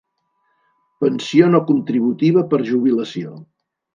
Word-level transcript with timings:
Pensió 1.03 1.51
no 1.51 1.61
contributiva 1.69 2.45
per 2.55 2.61
jubilació. 2.73 3.37